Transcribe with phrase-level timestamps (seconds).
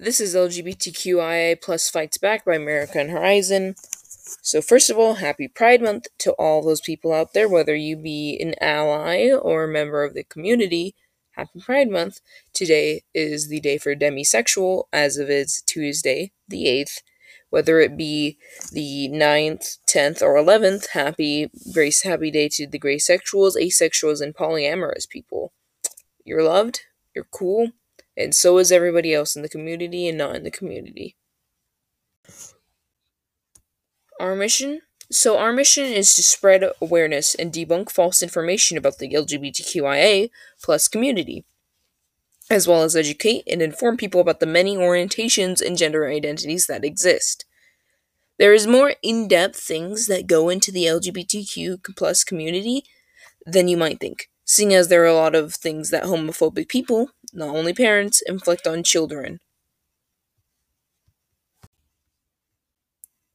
[0.00, 3.74] This is LGBTQIA plus Fights Back by America and Horizon.
[4.42, 7.96] So, first of all, happy Pride Month to all those people out there, whether you
[7.96, 10.94] be an ally or a member of the community.
[11.32, 12.20] Happy Pride Month.
[12.54, 17.02] Today is the day for demisexual, as of it's Tuesday, the 8th.
[17.50, 18.38] Whether it be
[18.70, 24.32] the 9th, 10th, or 11th, happy grace, happy day to the gray sexuals, asexuals, and
[24.32, 25.52] polyamorous people.
[26.24, 26.82] You're loved,
[27.16, 27.72] you're cool,
[28.18, 31.16] and so is everybody else in the community and not in the community.
[34.18, 34.82] Our mission?
[35.10, 40.28] So, our mission is to spread awareness and debunk false information about the LGBTQIA
[40.62, 41.46] plus community,
[42.50, 46.84] as well as educate and inform people about the many orientations and gender identities that
[46.84, 47.46] exist.
[48.38, 52.84] There is more in depth things that go into the LGBTQ plus community
[53.46, 57.10] than you might think, seeing as there are a lot of things that homophobic people,
[57.34, 59.40] not only parents, inflict on children.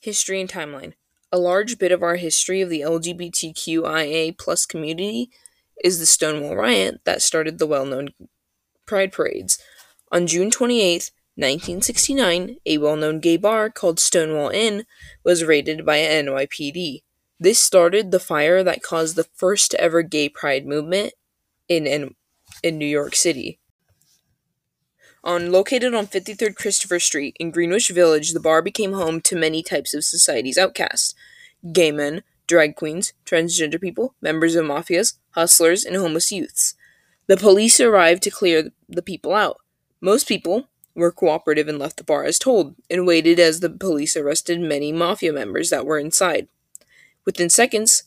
[0.00, 0.92] History and timeline.
[1.32, 5.30] A large bit of our history of the LGBTQIA plus community
[5.82, 8.10] is the Stonewall riot that started the well-known
[8.84, 9.58] pride parades.
[10.12, 14.84] On June 28, 1969, a well-known gay bar called Stonewall Inn
[15.24, 17.00] was raided by NYPD.
[17.40, 21.14] This started the fire that caused the first ever gay pride movement
[21.68, 22.16] in in,
[22.62, 23.60] in New York City.
[25.22, 29.62] On located on 53rd Christopher Street in Greenwich Village, the bar became home to many
[29.62, 31.14] types of society's outcasts:
[31.72, 36.74] gay men, drag queens, transgender people, members of mafias, hustlers, and homeless youths.
[37.28, 39.60] The police arrived to clear the people out.
[40.00, 44.16] Most people were cooperative and left the bar as told, and waited as the police
[44.16, 46.48] arrested many mafia members that were inside.
[47.28, 48.04] Within seconds,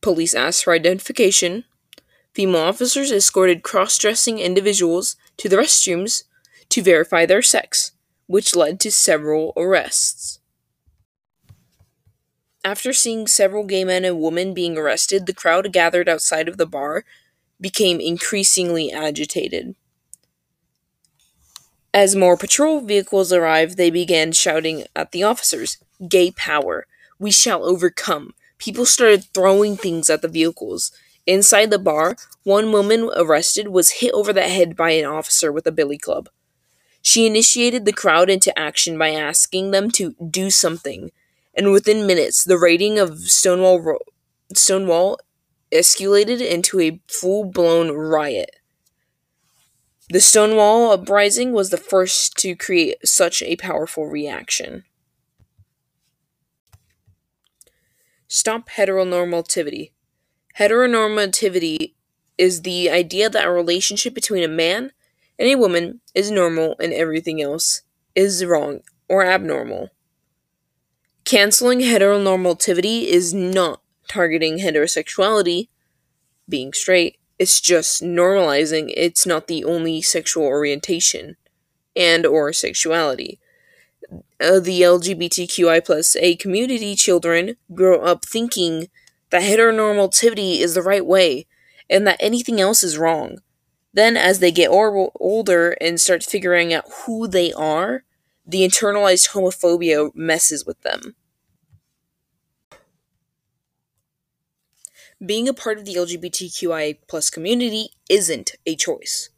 [0.00, 1.64] police asked for identification.
[2.32, 6.22] Female officers escorted cross dressing individuals to the restrooms
[6.70, 7.92] to verify their sex,
[8.26, 10.38] which led to several arrests.
[12.64, 16.64] After seeing several gay men and women being arrested, the crowd gathered outside of the
[16.64, 17.04] bar
[17.60, 19.74] became increasingly agitated.
[21.92, 25.76] As more patrol vehicles arrived, they began shouting at the officers,
[26.08, 26.86] Gay power!
[27.18, 28.32] We shall overcome!
[28.64, 30.90] People started throwing things at the vehicles.
[31.26, 35.66] Inside the bar, one woman arrested was hit over the head by an officer with
[35.66, 36.30] a billy club.
[37.02, 41.10] She initiated the crowd into action by asking them to do something,
[41.54, 43.98] and within minutes, the raiding of Stonewall Ro-
[44.54, 45.18] Stonewall
[45.70, 48.56] escalated into a full-blown riot.
[50.08, 54.84] The Stonewall Uprising was the first to create such a powerful reaction.
[58.34, 59.92] Stop heteronormativity.
[60.58, 61.94] Heteronormativity
[62.36, 64.90] is the idea that a relationship between a man
[65.38, 67.82] and a woman is normal and everything else
[68.16, 69.90] is wrong or abnormal.
[71.24, 75.68] Canceling heteronormativity is not targeting heterosexuality,
[76.48, 81.36] being straight, it's just normalizing it's not the only sexual orientation
[81.94, 83.38] and or sexuality.
[84.40, 88.88] Uh, the LGBTQI plus A community children grow up thinking
[89.30, 91.46] that heteronormativity is the right way
[91.88, 93.38] and that anything else is wrong.
[93.92, 98.04] Then, as they get or- older and start figuring out who they are,
[98.46, 101.14] the internalized homophobia messes with them.
[105.24, 109.30] Being a part of the LGBTQI plus community isn't a choice.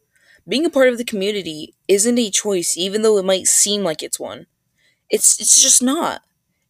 [0.47, 4.01] Being a part of the community isn't a choice, even though it might seem like
[4.01, 4.47] it's one.
[5.09, 6.21] It's it's just not.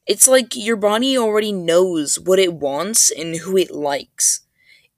[0.05, 4.41] It's like your body already knows what it wants and who it likes,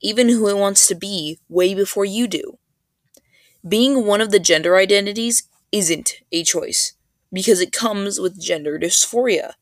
[0.01, 2.59] even who it wants to be, way before you do.
[3.67, 6.93] Being one of the gender identities isn't a choice
[7.31, 9.53] because it comes with gender dysphoria.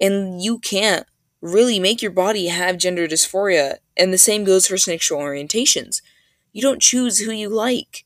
[0.00, 1.06] And you can't
[1.40, 6.02] really make your body have gender dysphoria, and the same goes for sexual orientations.
[6.52, 8.04] You don't choose who you like.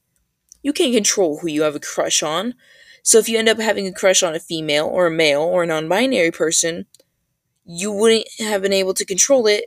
[0.63, 2.55] You can't control who you have a crush on.
[3.05, 5.63] So if you end up having a crush on a female or a male or
[5.63, 6.87] a non binary person,
[7.65, 9.67] you wouldn't have been able to control it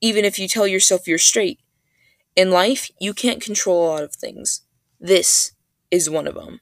[0.00, 1.60] even if you tell yourself you're straight.
[2.34, 4.62] In life, you can't control a lot of things.
[5.00, 5.52] This
[5.90, 6.60] is one of them.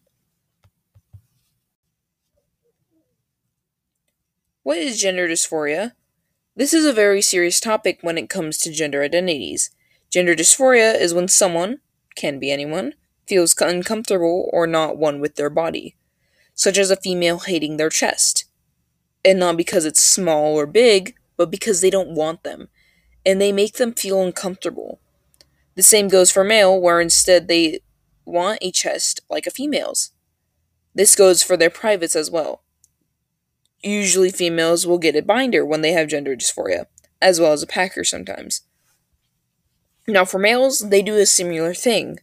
[4.63, 5.93] What is gender dysphoria?
[6.57, 9.71] This is a very serious topic when it comes to gender identities.
[10.11, 11.81] Gender dysphoria is when someone,
[12.17, 12.95] can be anyone,
[13.31, 15.95] feels uncomfortable or not one with their body,
[16.53, 18.45] such as a female hating their chest.
[19.25, 22.69] And not because it's small or big, but because they don't want them,
[23.25, 25.01] and they make them feel uncomfortable.
[25.77, 27.81] The same goes for male, where instead they
[28.25, 30.11] want a chest like a female's.
[30.93, 32.65] This goes for their privates as well.
[33.81, 36.87] Usually, females will get a binder when they have gender dysphoria,
[37.23, 38.63] as well as a packer sometimes.
[40.09, 42.19] Now, for males, they do a similar thing.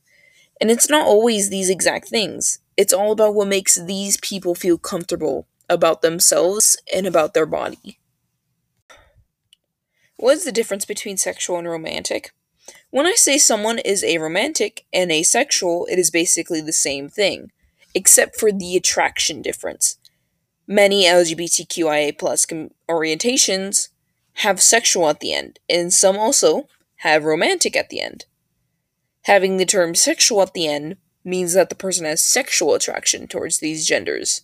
[0.60, 2.60] And it's not always these exact things.
[2.76, 8.00] It's all about what makes these people feel comfortable about themselves and about their body.
[10.18, 12.32] What is the difference between sexual and romantic?
[12.90, 17.52] When I say someone is a romantic and asexual, it is basically the same thing,
[17.94, 19.98] except for the attraction difference.
[20.66, 23.90] Many LGBTQIA plus com- orientations
[24.36, 26.68] have sexual at the end, and some also
[26.98, 28.26] have romantic at the end.
[29.28, 30.96] Having the term sexual at the end
[31.26, 34.44] means that the person has sexual attraction towards these genders.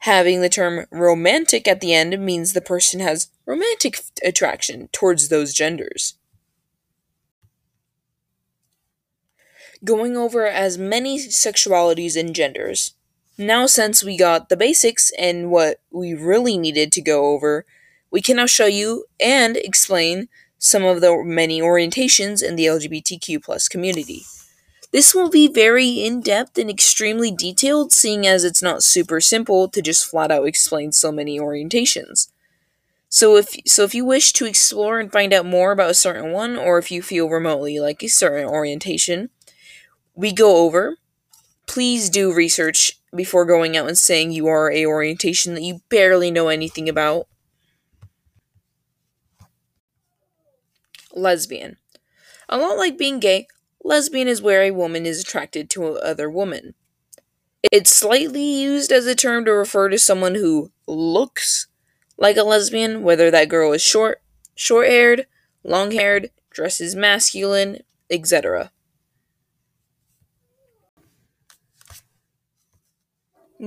[0.00, 5.54] Having the term romantic at the end means the person has romantic attraction towards those
[5.54, 6.16] genders.
[9.82, 12.92] Going over as many sexualities and genders.
[13.38, 17.64] Now, since we got the basics and what we really needed to go over,
[18.10, 20.28] we can now show you and explain
[20.62, 24.22] some of the many orientations in the LGBTQ plus community.
[24.92, 29.68] This will be very in depth and extremely detailed, seeing as it's not super simple
[29.68, 32.28] to just flat out explain so many orientations.
[33.08, 36.30] So if so if you wish to explore and find out more about a certain
[36.30, 39.30] one, or if you feel remotely like a certain orientation,
[40.14, 40.96] we go over.
[41.66, 46.30] Please do research before going out and saying you are a orientation that you barely
[46.30, 47.26] know anything about
[51.12, 51.76] lesbian.
[52.48, 53.46] A lot like being gay,
[53.84, 56.74] lesbian is where a woman is attracted to another woman.
[57.70, 61.68] It's slightly used as a term to refer to someone who looks
[62.18, 64.20] like a lesbian, whether that girl is short,
[64.54, 65.26] short haired,
[65.64, 67.78] long haired, dresses masculine,
[68.10, 68.72] etc.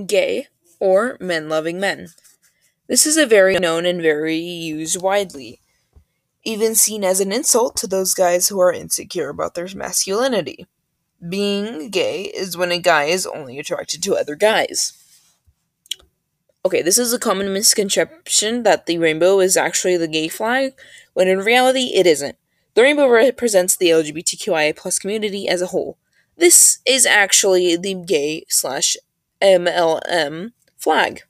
[0.05, 0.47] Gay,
[0.79, 2.09] or men loving men.
[2.87, 5.61] This is a very known and very used widely
[6.45, 10.67] even seen as an insult to those guys who are insecure about their masculinity.
[11.27, 14.93] Being gay is when a guy is only attracted to other guys.
[16.63, 20.73] Okay, this is a common misconception that the rainbow is actually the gay flag,
[21.13, 22.37] when in reality it isn't.
[22.75, 25.97] The rainbow represents the LGBTQIA plus community as a whole.
[26.37, 28.97] This is actually the gay slash
[29.41, 31.21] MLM flag.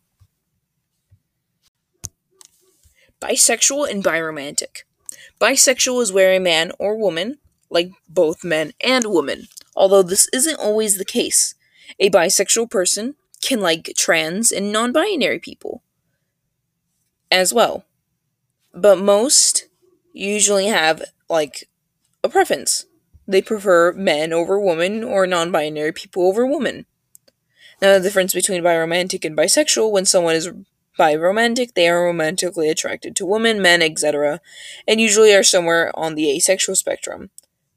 [3.22, 4.84] Bisexual and biromantic.
[5.40, 7.38] Bisexual is where a man or woman,
[7.70, 11.56] like both men and women, although this isn't always the case.
[12.00, 15.84] A bisexual person can like trans and non binary people
[17.32, 17.86] as well.
[18.74, 19.68] But most
[20.14, 21.70] usually have like
[22.24, 22.86] a preference.
[23.28, 26.86] They prefer men over women or non binary people over women.
[27.82, 30.50] Now, the difference between biromantic and bisexual when someone is
[30.98, 34.42] biromantic, they are romantically attracted to women, men, etc.,
[34.88, 37.30] and usually are somewhere on the asexual spectrum.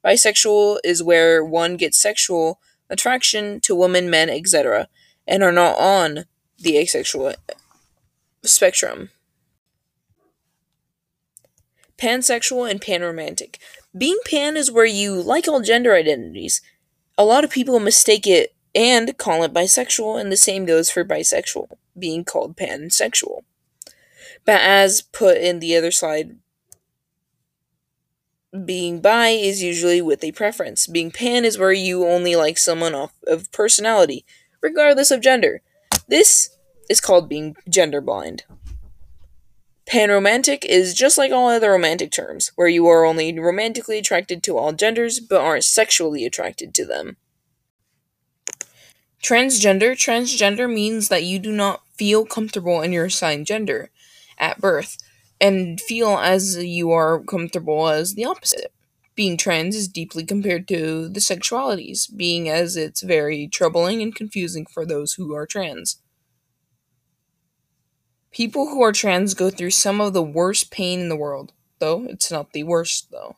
[0.03, 4.87] Bisexual is where one gets sexual attraction to women, men, etc.,
[5.27, 6.25] and are not on
[6.57, 7.33] the asexual
[8.43, 9.09] spectrum.
[11.97, 13.57] Pansexual and panromantic.
[13.97, 16.61] Being pan is where you like all gender identities.
[17.17, 21.03] A lot of people mistake it and call it bisexual, and the same goes for
[21.03, 23.41] bisexual, being called pansexual.
[24.45, 26.37] But as put in the other slide,
[28.65, 30.87] being bi is usually with a preference.
[30.87, 34.25] Being pan is where you only like someone off of personality,
[34.61, 35.61] regardless of gender.
[36.07, 36.57] This
[36.89, 38.43] is called being gender blind.
[39.85, 44.57] Panromantic is just like all other romantic terms, where you are only romantically attracted to
[44.57, 47.17] all genders but aren't sexually attracted to them.
[49.21, 53.91] Transgender Transgender means that you do not feel comfortable in your assigned gender
[54.37, 54.97] at birth
[55.41, 58.71] and feel as you are comfortable as the opposite.
[59.15, 64.65] Being trans is deeply compared to the sexualities, being as it's very troubling and confusing
[64.65, 66.01] for those who are trans.
[68.31, 72.05] People who are trans go through some of the worst pain in the world, though
[72.05, 73.35] it's not the worst, though,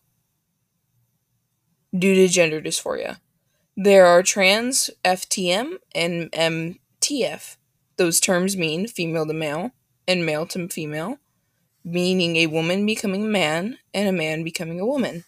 [1.97, 3.17] due to gender dysphoria.
[3.83, 7.57] There are trans, FTM, and MTF.
[7.97, 9.71] Those terms mean female to male
[10.07, 11.17] and male to female,
[11.83, 15.23] meaning a woman becoming a man and a man becoming a woman.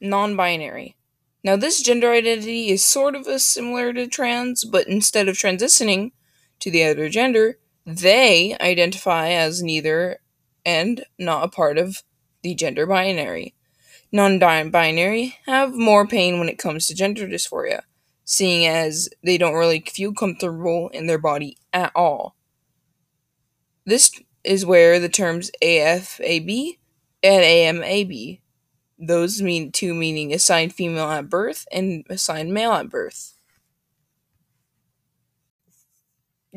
[0.00, 0.96] Non binary.
[1.44, 6.10] Now, this gender identity is sort of similar to trans, but instead of transitioning
[6.58, 10.18] to the other gender, they identify as neither
[10.66, 12.02] and not a part of
[12.42, 13.54] the gender binary.
[14.10, 17.82] Non binary have more pain when it comes to gender dysphoria,
[18.24, 22.34] seeing as they don't really feel comfortable in their body at all.
[23.84, 24.10] This
[24.44, 26.78] is where the terms AFAB
[27.22, 28.40] and AMAB,
[28.98, 33.34] those mean two meaning assigned female at birth and assigned male at birth.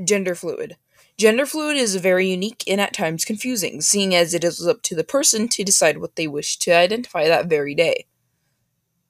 [0.03, 0.77] Gender fluid.
[1.21, 4.95] Gender fluid is very unique and at times confusing, seeing as it is up to
[4.95, 8.07] the person to decide what they wish to identify that very day.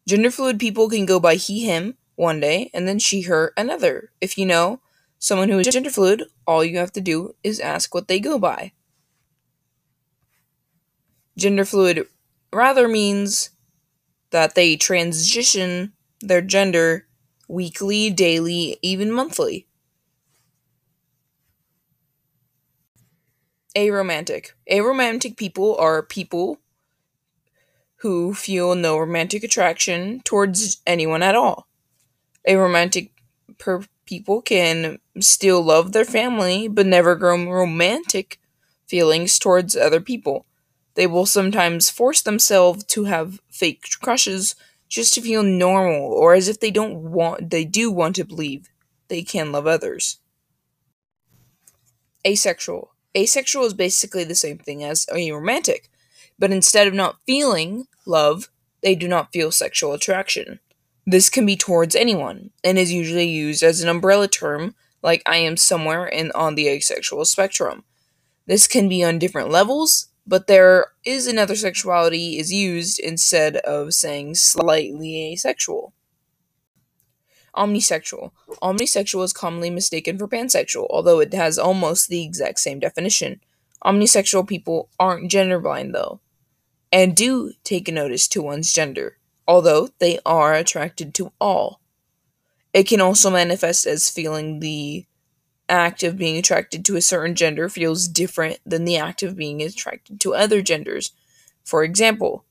[0.06, 4.12] Gender fluid people can go by he, him one day, and then she, her another.
[4.20, 4.82] If you know
[5.20, 8.38] someone who is gender fluid, all you have to do is ask what they go
[8.38, 8.74] by.
[11.38, 12.06] Gender fluid
[12.52, 13.52] rather means
[14.32, 17.08] that they transition their gender
[17.48, 19.66] weekly, daily, even monthly.
[23.76, 24.52] Aromantic.
[24.70, 26.60] Aromantic people are people
[27.98, 31.68] who feel no romantic attraction towards anyone at all.
[32.48, 33.12] Aromantic
[33.58, 38.40] per- people can still love their family but never grow romantic
[38.88, 40.46] feelings towards other people.
[40.96, 44.56] They will sometimes force themselves to have fake crushes
[44.90, 48.68] just to feel normal or as if they don't want they do want to believe
[49.08, 50.20] they can love others.
[52.26, 52.92] Asexual.
[53.16, 55.90] Asexual is basically the same thing as a aromantic,
[56.40, 58.50] but instead of not feeling love,
[58.82, 60.60] they do not feel sexual attraction.
[61.06, 65.38] This can be towards anyone and is usually used as an umbrella term like I
[65.38, 67.84] am somewhere in on the asexual spectrum.
[68.46, 73.94] This can be on different levels, but there is another sexuality is used instead of
[73.94, 75.94] saying slightly asexual.
[77.56, 78.32] Omnisexual.
[78.62, 83.42] Omnisexual is commonly mistaken for pansexual, although it has almost the exact same definition.
[83.84, 86.20] Omnisexual people aren't gender blind, though,
[86.92, 89.18] and do take notice to one's gender,
[89.48, 91.82] although they are attracted to all.
[92.74, 95.06] It can also manifest as feeling the
[95.68, 99.62] act of being attracted to a certain gender feels different than the act of being
[99.62, 101.12] attracted to other genders.
[101.64, 102.46] For example,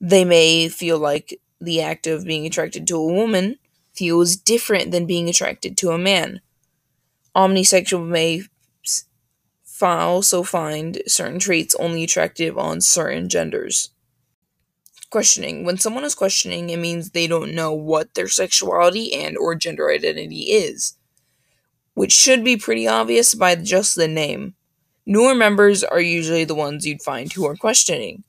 [0.00, 3.58] they may feel like the act of being attracted to a woman
[3.94, 6.40] feels different than being attracted to a man.
[7.36, 8.42] Omnisexual may
[9.82, 13.90] also find certain traits only attractive on certain genders.
[15.10, 15.64] Questioning.
[15.64, 19.90] When someone is questioning, it means they don't know what their sexuality and or gender
[19.90, 20.96] identity is,
[21.94, 24.54] which should be pretty obvious by just the name.
[25.06, 28.24] Newer members are usually the ones you'd find who are questioning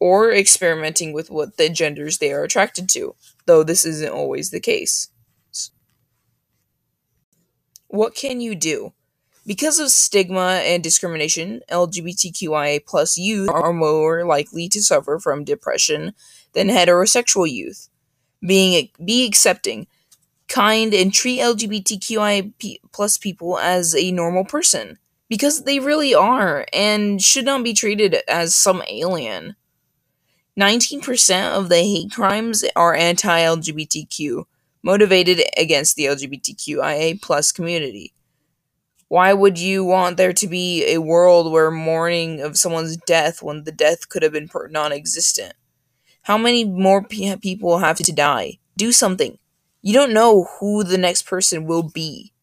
[0.00, 3.14] or experimenting with what the genders they are attracted to,
[3.46, 5.08] though this isn't always the case.
[7.88, 8.94] What can you do?
[9.46, 16.12] Because of stigma and discrimination, LGBTQIA plus youth are more likely to suffer from depression
[16.52, 17.88] than heterosexual youth.
[18.46, 19.86] Being be accepting,
[20.48, 22.52] kind, and treat LGBTQIA
[22.92, 28.18] plus people as a normal person because they really are and should not be treated
[28.28, 29.56] as some alien.
[30.60, 34.44] 19% of the hate crimes are anti LGBTQ,
[34.82, 38.12] motivated against the LGBTQIA plus community.
[39.08, 43.64] Why would you want there to be a world where mourning of someone's death when
[43.64, 45.54] the death could have been non existent?
[46.22, 48.58] How many more people have to die?
[48.76, 49.38] Do something.
[49.80, 52.34] You don't know who the next person will be.